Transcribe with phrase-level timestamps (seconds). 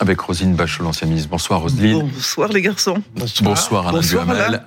[0.00, 1.30] avec Rosine Bachelot, l'ancienne ministre.
[1.30, 2.10] Bonsoir Roselyne.
[2.12, 3.02] Bonsoir les garçons.
[3.42, 4.62] Bonsoir, Alain Duhamel.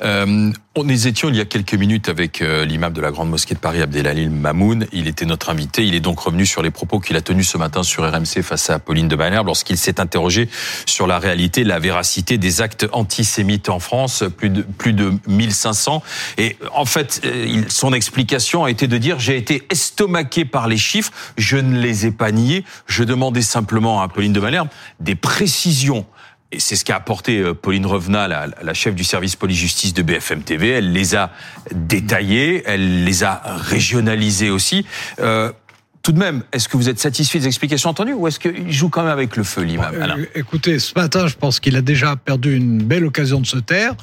[0.00, 3.54] Euh, on étions il y a quelques minutes avec euh, l'imam de la Grande Mosquée
[3.54, 4.86] de Paris, Abdelhalil Mamoun.
[4.92, 5.84] Il était notre invité.
[5.84, 8.70] Il est donc revenu sur les propos qu'il a tenus ce matin sur RMC face
[8.70, 10.48] à Pauline de Malherbe lorsqu'il s'est interrogé
[10.86, 16.02] sur la réalité, la véracité des actes antisémites en France, plus de, plus de 1500.
[16.38, 20.78] Et en fait, euh, son explication a été de dire j'ai été estomaqué par les
[20.78, 24.68] chiffres, je ne les ai pas niés, je demandais simplement à Pauline de Malherbe
[25.00, 26.06] des précisions.
[26.50, 30.42] Et c'est ce qu'a apporté euh, Pauline Revenat, la, chef du service police-justice de BFM
[30.42, 30.70] TV.
[30.70, 31.30] Elle les a
[31.74, 34.86] détaillées, elle les a régionalisées aussi.
[35.20, 35.52] Euh,
[36.02, 38.88] tout de même, est-ce que vous êtes satisfait des explications entendues ou est-ce qu'il joue
[38.88, 42.16] quand même avec le feu, l'imam euh, Écoutez, ce matin, je pense qu'il a déjà
[42.16, 43.94] perdu une belle occasion de se taire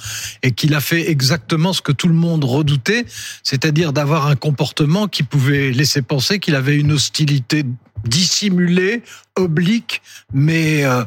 [0.43, 3.05] et qu'il a fait exactement ce que tout le monde redoutait,
[3.41, 7.63] c'est-à-dire d'avoir un comportement qui pouvait laisser penser qu'il avait une hostilité
[8.05, 9.03] dissimulé,
[9.35, 10.01] oblique,
[10.33, 11.03] mais euh,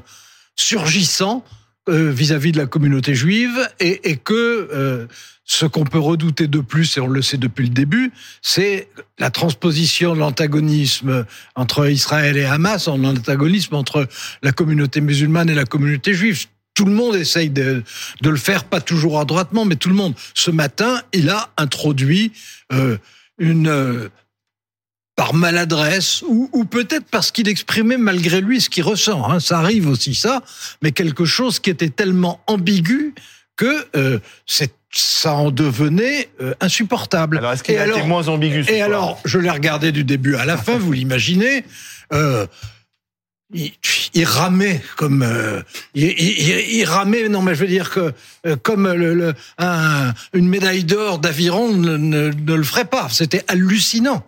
[0.56, 1.44] surgissant
[1.88, 5.06] euh, vis-à-vis de la communauté juive, et, que euh,
[5.44, 8.88] ce qu'on peut redouter de plus, et on le sait depuis le début, c'est
[9.18, 14.06] la transposition de l'antagonisme entre Israël et Hamas en antagonisme entre
[14.42, 16.46] la communauté musulmane et la communauté juive.
[16.74, 17.82] Tout le monde essaye de,
[18.20, 20.14] de le faire, pas toujours adroitement, mais tout le monde.
[20.34, 22.32] Ce matin, il a introduit
[23.38, 24.10] une
[25.18, 29.28] par maladresse ou, ou peut-être parce qu'il exprimait malgré lui ce qu'il ressent.
[29.28, 29.40] Hein.
[29.40, 30.42] Ça arrive aussi ça,
[30.80, 33.14] mais quelque chose qui était tellement ambigu
[33.56, 37.38] que euh, ça en devenait euh, insupportable.
[37.38, 40.44] Alors est-ce qu'il a été moins ambigu Et alors, je l'ai regardé du début à
[40.44, 41.64] la fin, vous l'imaginez.
[42.12, 42.46] Euh,
[43.52, 43.72] il,
[44.14, 45.62] il, ramait comme euh,
[45.94, 48.12] il, il, il, ramait non mais je veux dire que
[48.46, 53.08] euh, comme le, le, un, une médaille d'or d'aviron ne, ne, ne, le ferait pas
[53.10, 54.22] c'était hallucinant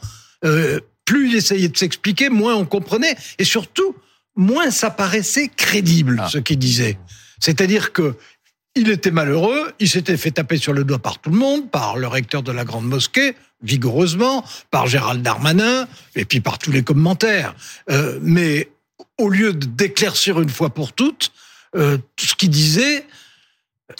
[0.44, 3.94] euh, plus il essayait de s'expliquer, moins on comprenait, et surtout,
[4.36, 6.28] moins ça paraissait crédible, ah.
[6.28, 6.98] ce qu'il disait.
[7.40, 8.16] C'est-à-dire que
[8.76, 11.96] il était malheureux, il s'était fait taper sur le doigt par tout le monde, par
[11.96, 16.82] le recteur de la grande mosquée, vigoureusement, par Gérald Darmanin, et puis par tous les
[16.82, 17.54] commentaires.
[17.90, 18.70] Euh, mais
[19.18, 21.32] au lieu d'éclaircir une fois pour toutes,
[21.76, 23.06] euh, tout ce qu'il disait,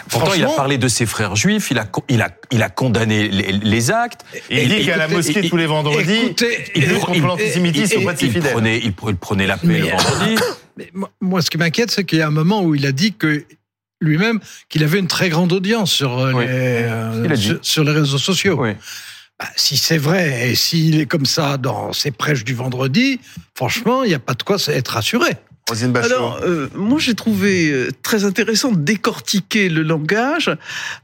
[0.09, 3.29] Pourtant, il a parlé de ses frères juifs, il a, il a, il a condamné
[3.29, 4.25] les, actes.
[4.49, 8.15] Et il dit qu'à la mosquée tous les vendredis, écoutez, il lutte contre l'antisémitisme auprès
[8.15, 8.53] de ses fidèles.
[8.53, 10.37] Prenait, il, prenait la paix le vendredi.
[10.77, 10.91] Mais
[11.21, 13.45] moi, ce qui m'inquiète, c'est qu'il y a un moment où il a dit que
[14.01, 18.57] lui-même qu'il avait une très grande audience sur, euh, les, euh, sur, les réseaux sociaux.
[18.59, 18.71] Oui.
[19.39, 23.21] Bah, si c'est vrai et s'il est comme ça dans ses prêches du vendredi,
[23.55, 25.37] franchement, il n'y a pas de quoi être rassuré.
[26.05, 30.51] Alors, euh, moi, j'ai trouvé euh, très intéressant de décortiquer le langage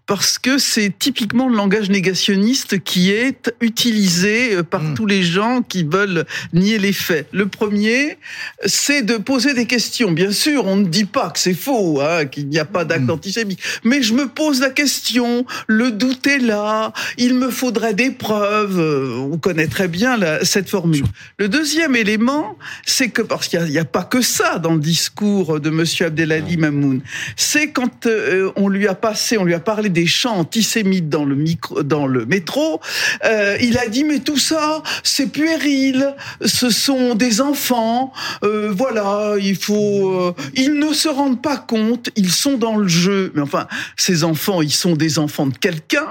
[0.06, 4.94] parce que c'est typiquement le langage négationniste qui est utilisé euh, par hmm.
[4.94, 7.28] tous les gens qui veulent nier les faits.
[7.32, 8.19] Le premier,
[8.65, 10.10] c'est de poser des questions.
[10.10, 13.04] Bien sûr, on ne dit pas que c'est faux, hein, qu'il n'y a pas d'acte
[13.04, 13.10] hmm.
[13.10, 15.47] antisémite, mais je me pose la question.
[15.66, 16.93] Le doute est là.
[17.19, 18.81] Il me faudrait des preuves.
[18.81, 21.04] On connaît très bien la, cette formule.
[21.38, 24.81] Le deuxième élément, c'est que parce qu'il n'y a, a, pas que ça dans le
[24.81, 27.00] discours de Monsieur Abdelali Mamoun.
[27.37, 31.25] C'est quand euh, on lui a passé, on lui a parlé des chants antisémites dans
[31.25, 32.81] le micro, dans le métro.
[33.25, 36.15] Euh, il a dit mais tout ça, c'est puéril.
[36.45, 38.12] Ce sont des enfants.
[38.45, 40.34] Euh, voilà, il faut.
[40.55, 42.11] Ils ne se rendent pas compte.
[42.16, 43.33] Ils sont dans le jeu.
[43.34, 43.66] Mais enfin,
[43.97, 46.06] ces enfants, ils sont des enfants de quelqu'un.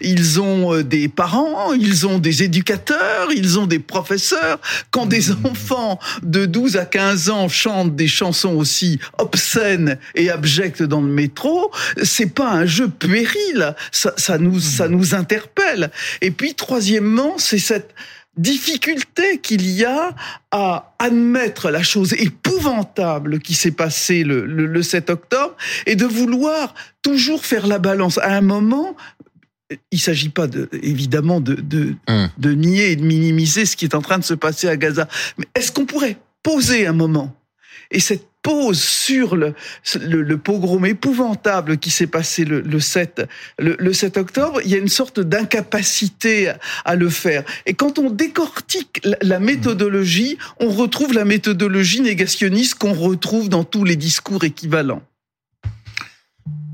[0.00, 1.72] Ils ont des parents.
[1.72, 3.28] Ils ont des éducateurs.
[3.34, 4.58] Ils ont des professeurs.
[4.90, 10.82] Quand des enfants de 12 à 15 ans chante des chansons aussi obscènes et abjectes
[10.82, 11.70] dans le métro,
[12.02, 13.74] c'est pas un jeu puéril.
[13.92, 15.90] Ça, ça nous, ça nous interpelle.
[16.22, 17.94] Et puis, troisièmement, c'est cette
[18.36, 20.14] difficulté qu'il y a
[20.50, 25.54] à admettre la chose épouvantable qui s'est passée le, le, 7 octobre
[25.84, 28.18] et de vouloir toujours faire la balance.
[28.18, 28.96] À un moment,
[29.90, 32.30] il s'agit pas de, évidemment de, de, hum.
[32.38, 35.06] de nier et de minimiser ce qui est en train de se passer à Gaza.
[35.36, 37.36] Mais est-ce qu'on pourrait poser un moment
[37.90, 39.54] et cette pause sur le,
[40.38, 43.28] pogrom épouvantable qui s'est passé le, le 7,
[43.58, 46.52] le, 7 octobre, il y a une sorte d'incapacité
[46.84, 47.44] à, le faire.
[47.66, 53.84] Et quand on décortique la, méthodologie, on retrouve la méthodologie négationniste qu'on retrouve dans tous
[53.84, 55.02] les discours équivalents.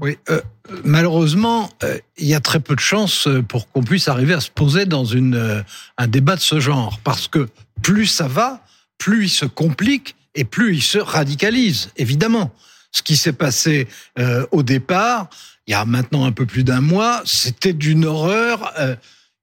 [0.00, 0.40] Oui, euh,
[0.84, 4.50] malheureusement, euh, il y a très peu de chances pour qu'on puisse arriver à se
[4.50, 5.62] poser dans euh,
[5.96, 7.48] un débat de ce genre, parce que
[7.82, 8.62] plus ça va,
[8.98, 12.52] plus il se complique et plus il se radicalise, évidemment.
[12.92, 13.88] Ce qui s'est passé
[14.18, 15.28] euh, au départ,
[15.66, 18.94] il y a maintenant un peu plus d'un mois, c'était d'une horreur euh,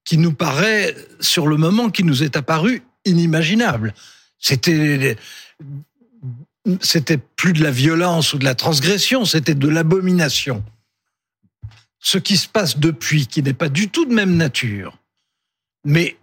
[0.06, 3.94] qui nous paraît, sur le moment, qui nous est apparue inimaginable.
[4.40, 5.18] C'était
[6.81, 10.63] c'était plus de la violence ou de la transgression, c'était de l'abomination.
[12.00, 14.98] Ce qui se passe depuis, qui n'est pas du tout de même nature,
[15.84, 16.18] mais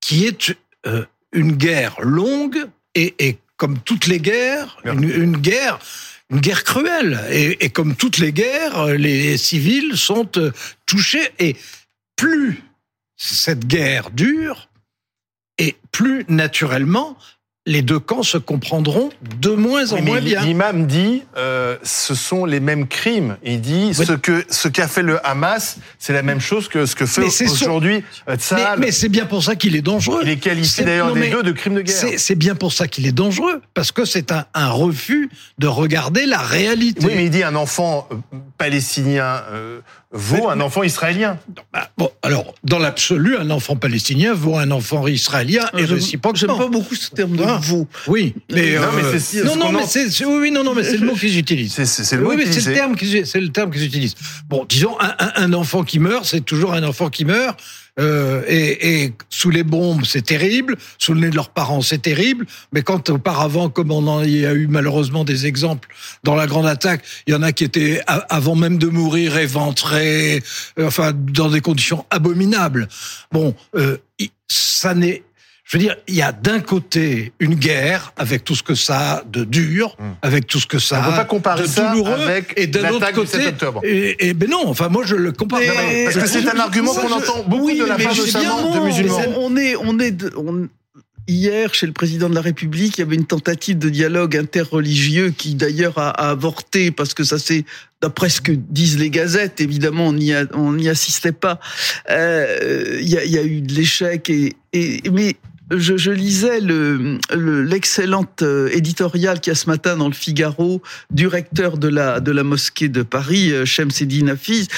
[0.00, 0.56] qui est
[0.86, 5.78] euh, une guerre longue et, comme toutes les guerres, une, guerre
[6.30, 7.20] une guerre cruelle.
[7.30, 10.52] Et, et, comme toutes les guerres, les civils sont euh,
[10.84, 11.30] touchés.
[11.38, 11.56] Et
[12.16, 12.62] plus
[13.16, 14.68] cette guerre dure,
[15.58, 17.16] et plus naturellement,
[17.66, 19.10] les deux camps se comprendront
[19.40, 20.42] de moins en moins bien.
[20.42, 23.36] L'imam dit, euh, ce sont les mêmes crimes.
[23.42, 26.94] Il dit, ce que ce qu'a fait le Hamas, c'est la même chose que ce
[26.94, 30.20] que fait aujourd'hui euh, Mais, mais c'est bien pour ça qu'il est dangereux.
[30.22, 32.14] Il est qualifié d'ailleurs des deux de crimes de guerre.
[32.16, 36.26] C'est bien pour ça qu'il est dangereux, parce que c'est un, un, refus de regarder
[36.26, 37.04] la réalité.
[37.06, 38.36] Oui, mais il dit un enfant euh,
[38.66, 39.80] palestinien euh,
[40.10, 41.38] vaut un enfant israélien.
[41.72, 46.36] Bah, bon, alors, dans l'absolu, un enfant palestinien vaut un enfant israélien et réciproquement.
[46.36, 47.86] J'aime pas beaucoup ce terme de ah, vous.
[48.08, 51.06] Oui, mais non, mais c'est non, non, mais c'est oui, non, non, mais c'est le
[51.06, 51.84] mot qu'ils utilisent.
[51.84, 54.16] C'est le mot oui, c'est le terme qu'ils c'est le terme qu'ils utilisent.
[54.48, 57.60] Bon, disons un enfant qui meurt, c'est toujours un enfant qui meurt.
[57.98, 60.76] Euh, et, et, sous les bombes, c'est terrible.
[60.98, 62.46] Sous le nez de leurs parents, c'est terrible.
[62.72, 65.88] Mais quand auparavant, comme on en y a eu malheureusement des exemples
[66.22, 70.42] dans la grande attaque, il y en a qui étaient avant même de mourir éventrés,
[70.78, 72.88] euh, enfin dans des conditions abominables.
[73.32, 73.96] Bon, euh,
[74.48, 75.22] ça n'est
[75.66, 78.98] je veux dire, il y a d'un côté une guerre avec tout ce que ça
[79.10, 80.12] a de dur, hmm.
[80.22, 83.38] avec tout ce que ça a de douloureux, avec et d'un autre côté,
[83.82, 85.60] et, et, ben non, enfin moi je le compare.
[86.04, 89.18] parce que c'est un argument qu'on entend beaucoup de la part de, de musulmans.
[89.38, 90.68] On est, on est, on,
[91.28, 95.30] Hier, chez le président de la République, il y avait une tentative de dialogue interreligieux
[95.36, 97.64] qui d'ailleurs a, avorté parce que ça c'est
[98.00, 101.58] d'après ce que disent les gazettes, évidemment, on n'y on assistait pas.
[102.10, 105.34] Euh, il y, a, y, a, eu de l'échec et, et mais
[105.70, 107.18] je, je, lisais le,
[107.64, 110.80] l'excellente euh, éditorial qu'il y a ce matin dans le Figaro
[111.10, 114.68] du recteur de la, de la mosquée de Paris, euh, Shemseddin Hafiz.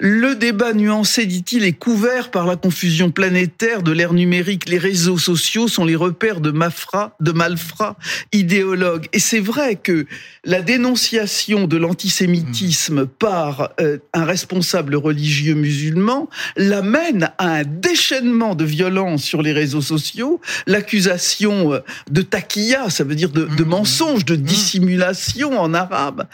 [0.00, 4.68] Le débat nuancé, dit-il, est couvert par la confusion planétaire de l'ère numérique.
[4.68, 7.96] Les réseaux sociaux sont les repères de mafra, de malfrats
[8.32, 9.06] idéologues.
[9.14, 10.04] Et c'est vrai que
[10.44, 18.64] la dénonciation de l'antisémitisme par euh, un responsable religieux musulman l'amène à un déchaînement de
[18.64, 20.33] violence sur les réseaux sociaux
[20.66, 23.68] l'accusation euh, de taquilla, ça veut dire de, de mmh.
[23.68, 24.42] mensonge, de mmh.
[24.42, 26.26] dissimulation en arabe.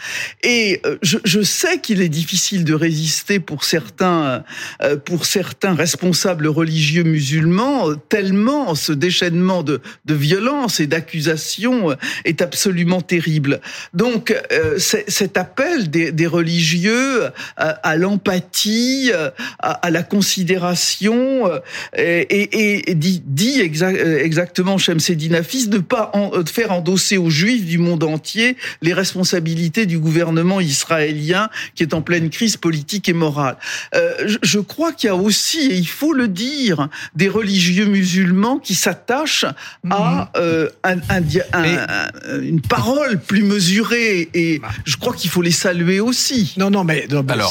[0.42, 4.44] Et euh, je, je sais qu'il est difficile de résister pour certains,
[4.82, 12.42] euh, pour certains responsables religieux musulmans, tellement ce déchaînement de, de violence et d'accusations est
[12.42, 13.60] absolument terrible.
[13.94, 14.34] Donc
[14.78, 19.10] cet appel des, des religieux à, l'empathie,
[19.58, 21.50] à, la considération,
[21.96, 27.16] et, et, et dit, dit exactement exactement Shemseddin Hafiz, de pas en, euh, faire endosser
[27.16, 32.56] aux Juifs du monde entier les responsabilités du gouvernement israélien qui est en pleine crise
[32.56, 33.56] politique et morale.
[33.94, 38.58] Euh, je, crois qu'il y a aussi, et il faut le dire, des religieux musulmans
[38.58, 39.46] qui s'attachent
[39.90, 41.00] à mhm.
[41.12, 44.68] un, une parole plus mesurée, et bah.
[44.84, 46.54] je crois qu'il faut les saluer aussi.
[46.56, 47.06] Non, non, mais,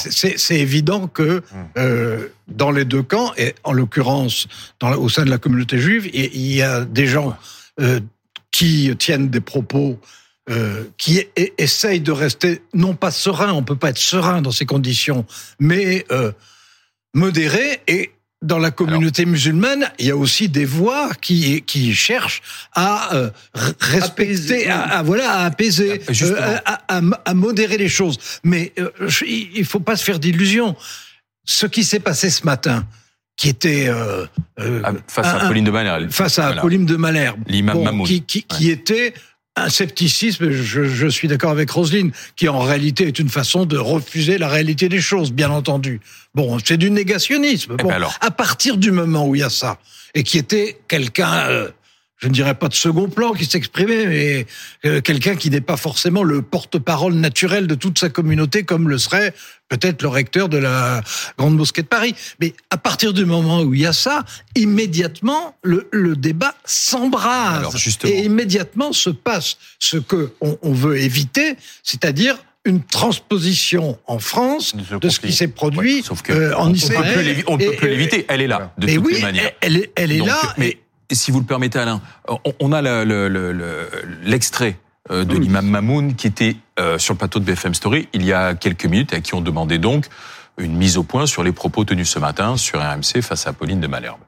[0.09, 1.41] c'est évident que
[1.75, 4.47] hum dans les deux camps, et en l'occurrence
[4.81, 7.37] au sein de la communauté juive, il y a des gens
[7.79, 7.99] euh,
[8.51, 9.99] qui tiennent des propos
[10.49, 11.23] euh, qui
[11.59, 15.25] essayent de rester non pas sereins, on peut pas être serein dans ces conditions,
[15.59, 16.31] mais euh,
[17.13, 22.41] modérés et dans la communauté musulmane, il y a aussi des voix qui qui cherchent
[22.73, 23.29] à euh,
[23.79, 28.17] respecter, à, voilà, à apaiser, euh, à, à, modérer les choses.
[28.43, 28.73] Mais
[29.27, 30.75] il faut pas se faire d'illusions
[31.49, 32.85] ce qui s'est passé ce matin,
[33.35, 34.25] qui était euh,
[34.59, 38.43] euh ah, face à Pauline de Malherbe, face à Pauline de Malherbe, l'imam qui, qui,
[38.43, 39.13] qui était
[39.55, 43.77] un scepticisme, je, je suis d'accord avec Roselyne, qui en réalité est une façon de
[43.77, 45.99] refuser la réalité des choses, bien entendu.
[46.35, 47.75] Bon, c'est du négationnisme.
[47.79, 48.15] Eh bon, ben alors.
[48.21, 49.79] à partir du moment où il y a ça,
[50.13, 51.69] et qui était quelqu'un euh,
[52.19, 54.45] je ne dirais pas de second plan qui s'exprimait, mais
[54.85, 58.97] euh, quelqu'un qui n'est pas forcément le porte-parole naturel de toute sa communauté, comme le
[58.97, 59.33] serait
[59.69, 61.01] peut-être le recteur de la
[61.37, 62.13] Grande Mosquée de Paris.
[62.41, 67.73] Mais à partir du moment où il y a ça, immédiatement, le, le débat s'embrase.
[68.03, 74.75] Et immédiatement se passe ce que on, on veut éviter, c'est-à-dire une transposition en France
[74.75, 77.43] de ce qui s'est produit euh, en Israël.
[77.47, 79.51] On ne peut plus l'éviter, elle est là, de toutes les manières.
[79.61, 80.39] Elle, est, elle est là.
[80.57, 80.77] Mais
[81.15, 82.01] si vous le permettez, Alain,
[82.59, 82.81] on a
[84.23, 84.77] l'extrait
[85.11, 88.31] euh, de l'imam Mamoun qui était euh, sur le plateau de BFM Story il y
[88.31, 90.05] a quelques minutes et à qui on demandait donc
[90.59, 93.79] une mise au point sur les propos tenus ce matin sur RMC face à Pauline
[93.79, 94.19] de Malherbe.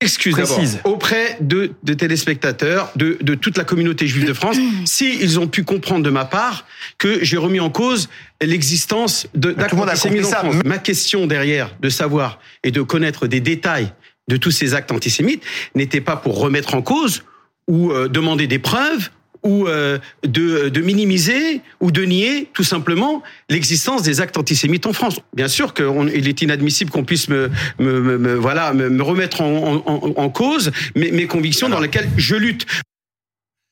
[0.00, 5.18] excuse d'abord auprès de, de téléspectateurs, de, de toute la communauté juive de France, si
[5.20, 6.64] ils ont pu comprendre de ma part
[6.98, 8.08] que j'ai remis en cause
[8.40, 10.56] l'existence de d'actes antisémites en France.
[10.64, 13.92] Ma question derrière, de savoir et de connaître des détails
[14.30, 15.42] de tous ces actes antisémites,
[15.74, 17.24] n'était pas pour remettre en cause
[17.68, 19.10] ou euh, demander des preuves
[19.42, 24.92] ou euh, de, de, minimiser ou de nier tout simplement l'existence des actes antisémites en
[24.92, 25.20] France.
[25.34, 30.12] Bien sûr qu'il est inadmissible qu'on puisse me, me, me, voilà me, remettre en, en,
[30.16, 32.66] en, cause mes, mes convictions dans lesquelles je lutte.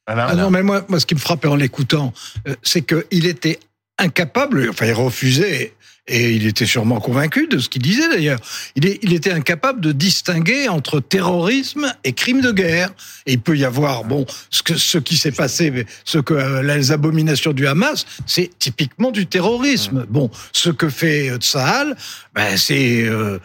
[0.06, 2.14] Ah non, mais moi, moi, ce qui me frappait en l'écoutant,
[2.46, 3.60] euh, c'est qu'il était
[3.98, 5.74] incapable, enfin, il refusait
[6.08, 8.40] et il était sûrement convaincu de ce qu'il disait d'ailleurs.
[8.76, 12.90] Il, il, était incapable de distinguer entre terrorisme et crime de guerre.
[13.26, 16.62] Et il peut y avoir, bon, ce, que, ce qui s'est passé, ce que euh,
[16.62, 20.06] les abominations du Hamas, c'est typiquement du terrorisme.
[20.08, 21.96] Bon, ce que fait Tsahal,
[22.34, 23.38] ben, c'est euh,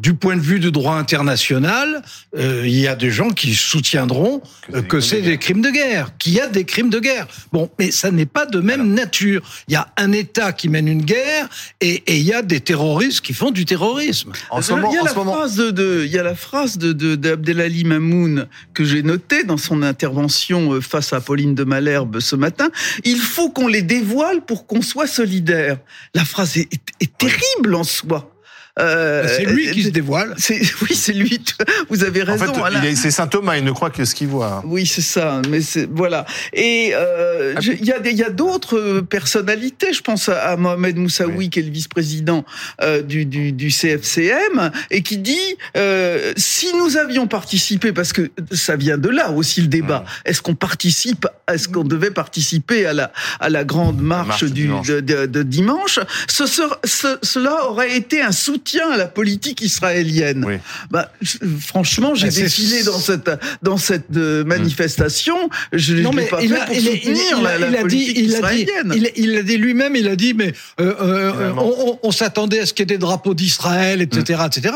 [0.00, 2.02] du point de vue du droit international,
[2.36, 4.42] euh, il y a des gens qui soutiendront
[4.88, 7.26] que c'est des, crimes de guerre, qu'il y a des crimes de guerre.
[7.52, 9.42] Bon, mais ça n'est pas de même nature.
[9.68, 11.48] Il y a un État qui mène une guerre
[11.80, 14.32] et, et, il y a des terroristes qui font du terrorisme.
[14.50, 17.14] En ce moment, il y a la phrase de, il y a la phrase de
[17.14, 22.36] d'Abdelali Mamoun que j'ai notée dans son intervention euh, face à Pauline de Malherbe ce
[22.36, 22.68] matin.
[23.04, 25.78] Il faut qu'on les dévoile pour qu'on soit solidaire.
[26.14, 26.70] La phrase est,
[27.00, 28.33] est terrible en soi.
[28.80, 30.34] Euh, c'est lui qui se dévoile.
[30.82, 31.40] Oui, c'est lui.
[31.88, 32.48] Vous avez raison.
[32.48, 33.56] En fait, c'est Saint Thomas.
[33.56, 34.62] Il ne croit que ce qu'il voit.
[34.66, 35.40] Oui, c'est ça.
[35.48, 36.26] Mais c'est voilà.
[36.52, 37.60] Et euh, ah.
[37.62, 39.92] il y a il y a d'autres personnalités.
[39.92, 42.44] Je pense à, Mohamed Moussaoui, qui est le vice-président
[42.82, 48.30] euh, du, du, du, CFCM, et qui dit euh, si nous avions participé, parce que
[48.52, 50.04] ça vient de là aussi le débat.
[50.24, 54.86] Est-ce qu'on participe Est-ce qu'on devait participer à la à la grande marche, du dimanche.
[54.88, 59.60] De, de, de, dimanche ce, ce, Cela aurait été un soutien soutien à la politique
[59.60, 60.44] israélienne.
[60.46, 60.54] Oui.
[60.90, 61.10] Bah,
[61.60, 63.30] franchement, j'ai bah, défilé dans cette
[63.62, 65.36] dans cette euh, manifestation.
[65.72, 68.92] Je non, mais pas il a, pour il, soutenir la, la, politique dit, israélienne.
[68.94, 69.96] Il, il, a dit lui-même.
[69.96, 72.98] Il a dit, mais euh, euh, on, on s'attendait à ce qu'il y ait des
[72.98, 74.46] drapeaux d'Israël, etc., mm.
[74.46, 74.74] etc.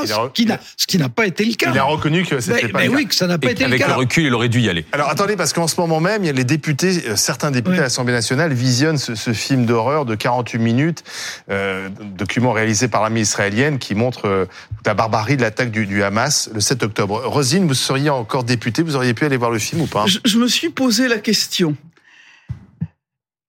[0.76, 1.70] Ce qui n'a pas été le cas.
[1.72, 3.64] Il a reconnu que c'était mais, pas mais le oui, que ça n'a pas été
[3.64, 3.84] le cas.
[3.84, 4.84] Avec le recul, il aurait dû y aller.
[4.92, 7.78] Alors attendez, parce qu'en ce moment même, il y a les députés, certains députés oui.
[7.78, 11.04] à l'Assemblée nationale visionnent ce, ce film d'horreur de 48 minutes,
[11.50, 14.46] euh, document réalisé par l'armée israélienne qui montre euh,
[14.84, 17.22] la barbarie de l'attaque du, du, Hamas le 7 octobre.
[17.24, 20.18] Rosine, vous seriez encore députée, vous auriez pu aller voir le film ou pas je,
[20.24, 21.76] je, me suis posé la question.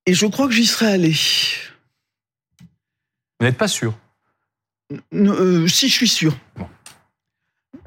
[0.05, 1.15] Et je crois que j'y serais allé.
[3.39, 3.93] Vous n'êtes pas sûr?
[5.13, 6.35] Euh, Si, je suis sûr.
[6.55, 6.67] Bon.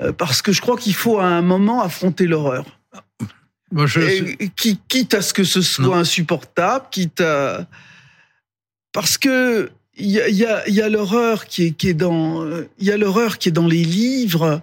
[0.00, 2.64] Euh, parce que je crois qu'il faut à un moment affronter l'horreur.
[3.70, 4.00] Bon, je...
[4.00, 4.48] Et,
[4.88, 5.94] quitte à ce que ce soit non.
[5.94, 7.66] insupportable, quitte à...
[8.92, 12.46] Parce que il y a, y a, y a l'horreur qui est, qui est dans,
[12.78, 14.62] il y a l'horreur qui est dans les livres.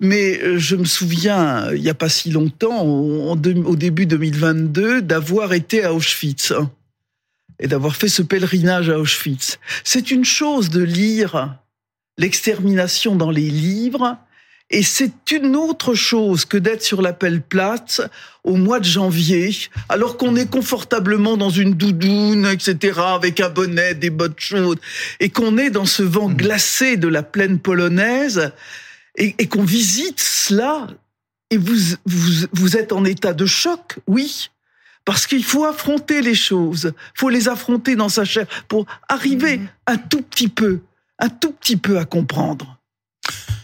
[0.00, 5.52] Mais euh, je me souviens, il n'y a pas si longtemps, au, début 2022, d'avoir
[5.52, 6.70] été à Auschwitz hein,
[7.60, 9.58] et d'avoir fait ce pèlerinage à Auschwitz.
[9.84, 11.56] C'est une chose de lire
[12.18, 14.18] l'extermination dans les livres,
[14.70, 18.00] et c'est une autre chose que d'être sur l'appel plate
[18.44, 19.54] au mois de janvier,
[19.88, 24.80] alors qu'on est confortablement dans une doudoune, etc., avec un bonnet, des bottes chaudes,
[25.20, 26.36] et qu'on est dans ce vent mmh.
[26.36, 28.52] glacé de la plaine polonaise,
[29.16, 30.88] et, et qu'on visite cela,
[31.50, 34.50] et vous, vous, vous êtes en état de choc, oui,
[35.04, 39.68] parce qu'il faut affronter les choses, faut les affronter dans sa chair pour arriver mmh.
[39.88, 40.80] un tout petit peu,
[41.18, 42.78] un tout petit peu à comprendre.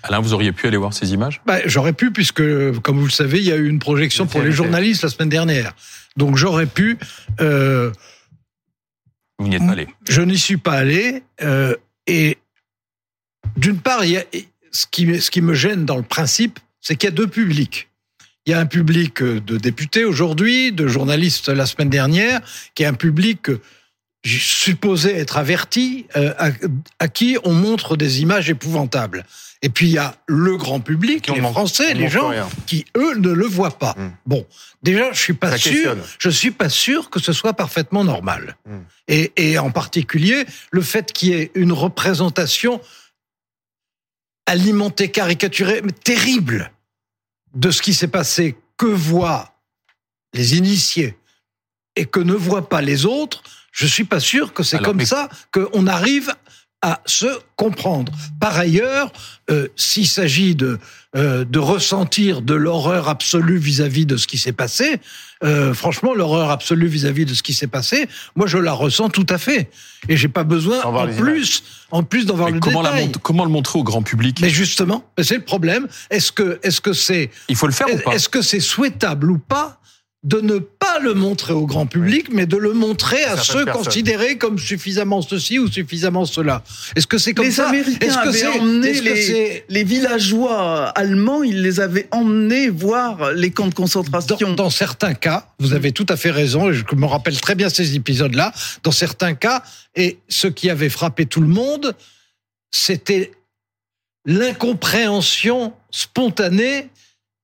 [0.03, 1.41] Alain, vous auriez pu aller voir ces images?
[1.47, 2.43] Bah, J'aurais pu, puisque,
[2.81, 5.29] comme vous le savez, il y a eu une projection pour les journalistes la semaine
[5.29, 5.75] dernière.
[6.17, 6.99] Donc j'aurais pu.
[7.41, 7.93] Euh,
[9.39, 11.23] vous n'y êtes pas allé Je n'y suis pas allé.
[11.43, 11.77] Euh,
[12.07, 12.39] et
[13.57, 14.25] d'une part, il y a,
[14.73, 17.89] ce, qui, ce qui me gêne dans le principe, c'est qu'il y a deux publics.
[18.47, 22.41] Il y a un public de députés aujourd'hui, de journalistes la semaine dernière,
[22.75, 23.51] qui est un public
[24.25, 26.51] supposé être averti, euh, à,
[26.99, 29.25] à, qui on montre des images épouvantables.
[29.63, 32.33] Et puis il y a le grand public, les Français, les gens
[32.67, 33.95] qui eux ne le voient pas.
[33.97, 34.11] Mmh.
[34.25, 34.47] Bon,
[34.83, 36.03] déjà je suis pas Ça sûr, questionne.
[36.19, 38.57] je suis pas sûr que ce soit parfaitement normal.
[38.65, 38.79] Mmh.
[39.09, 42.81] Et, et en particulier le fait qu'il y ait une représentation
[44.47, 46.73] alimentée, caricaturée, mais terrible
[47.55, 49.53] de ce qui s'est passé, que voient
[50.33, 51.17] les initiés
[51.97, 53.43] et que ne voient pas les autres.
[53.73, 55.05] Je suis pas sûr que c'est comme mais...
[55.05, 56.35] ça qu'on arrive
[56.83, 58.13] à se comprendre.
[58.41, 59.13] Par ailleurs,
[59.51, 60.79] euh, s'il s'agit de
[61.17, 65.01] euh, de ressentir de l'horreur absolue vis-à-vis de ce qui s'est passé,
[65.43, 69.27] euh, franchement, l'horreur absolue vis-à-vis de ce qui s'est passé, moi je la ressens tout
[69.29, 69.71] à fait,
[70.09, 73.11] et j'ai pas besoin en plus, en plus d'en voir le comment détail.
[73.23, 74.39] comment le montrer au grand public?
[74.41, 75.89] Mais justement, c'est le problème.
[76.11, 78.15] Est-ce que est-ce que c'est il faut le faire ou pas?
[78.15, 79.81] Est-ce que c'est souhaitable ou pas?
[80.23, 84.37] De ne pas le montrer au grand public, mais de le montrer à, ceux considérés
[84.37, 86.63] comme suffisamment ceci ou suffisamment cela.
[86.95, 91.43] Est-ce que c'est comme les ça Américains Est-ce que avaient emmené les, les, villageois allemands,
[91.43, 94.37] ils les avaient emmenés voir les camps de concentration.
[94.39, 97.55] Dans, dans, certains cas, vous avez tout à fait raison, et je me rappelle très
[97.55, 99.63] bien ces épisodes-là, dans certains cas,
[99.97, 101.97] et ce qui avait frappé tout le monde,
[102.71, 103.33] c'était
[104.27, 106.91] l'incompréhension spontanée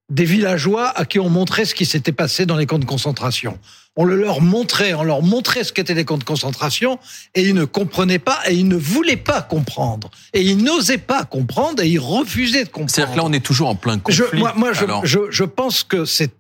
[0.09, 3.59] des villageois à qui on montrait ce qui s'était passé dans les camps de concentration.
[3.97, 6.99] On le leur montrait, on leur montrait ce qu'étaient les camps de concentration,
[7.35, 10.11] et ils ne comprenaient pas, et ils ne voulaient pas comprendre.
[10.33, 12.91] Et ils n'osaient pas comprendre, et ils refusaient de comprendre.
[12.91, 14.25] C'est-à-dire que là, on est toujours en plein conflit.
[14.33, 16.31] Je, moi, moi je, je, je, pense que c'est...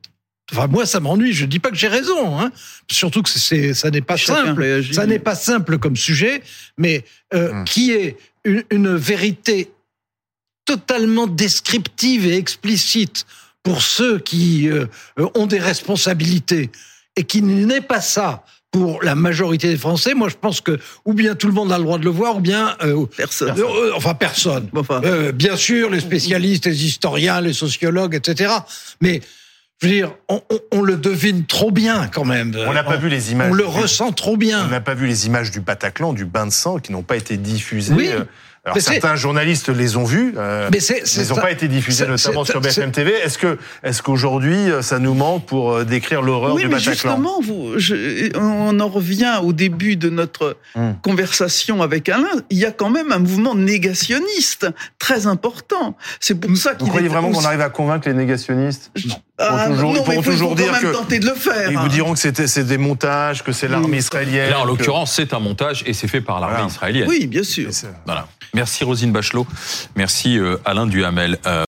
[0.52, 1.32] Enfin, moi, ça m'ennuie.
[1.32, 2.52] Je dis pas que j'ai raison, hein.
[2.88, 4.84] Surtout que c'est, ça n'est pas simple.
[4.92, 6.42] Ça n'est pas simple comme sujet,
[6.76, 7.04] mais
[7.34, 7.64] euh, hum.
[7.64, 9.72] qui est une, une vérité
[10.66, 13.24] totalement descriptive et explicite
[13.66, 14.86] pour ceux qui euh,
[15.34, 16.70] ont des responsabilités
[17.16, 21.14] et qui n'est pas ça pour la majorité des Français, moi je pense que ou
[21.14, 23.58] bien tout le monde a le droit de le voir, ou bien euh, personne.
[23.58, 24.68] Euh, enfin personne.
[24.76, 25.00] Enfin.
[25.34, 28.52] bien sûr, les spécialistes, les historiens, les sociologues, etc.
[29.00, 29.20] Mais
[29.82, 32.56] je veux dire, on, on, on, le devine trop bien quand même.
[32.68, 33.50] On n'a pas vu les images.
[33.50, 34.64] On le ressent trop bien.
[34.64, 37.16] On n'a pas vu les images du Bataclan, du bain de sang, qui n'ont pas
[37.16, 37.94] été diffusées.
[37.94, 38.10] Oui.
[38.66, 42.60] Alors certains journalistes les ont vus, euh, mais ils n'ont pas été diffusés notamment sur
[42.60, 43.12] BFM TV.
[43.12, 46.74] Est-ce que, est-ce qu'aujourd'hui euh, ça nous manque pour euh, décrire l'horreur oui, du mais
[46.74, 46.92] Bataclan?
[46.92, 50.94] Justement, vous, je, on en revient au début de notre hmm.
[51.00, 52.26] conversation avec Alain.
[52.50, 54.66] Il y a quand même un mouvement négationniste
[54.98, 55.96] très important.
[56.18, 56.86] C'est pour ça qu'il.
[56.86, 59.14] Vous croyez vraiment qu'on arrive à convaincre les négationnistes non.
[59.38, 61.70] Ah, toujours, non, ils pourront toujours dire même que tenter de le faire.
[61.70, 64.50] Ils vous diront que c'était c'est des montages, que c'est l'armée israélienne.
[64.50, 66.70] Là, en l'occurrence, c'est un montage et c'est fait par l'armée voilà.
[66.70, 67.08] israélienne.
[67.08, 67.70] Oui, bien sûr.
[68.06, 68.26] Voilà.
[68.56, 69.46] Merci Rosine Bachelot.
[69.96, 71.38] Merci euh, Alain Duhamel.
[71.44, 71.64] Euh,